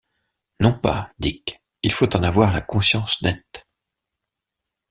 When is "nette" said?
3.21-3.69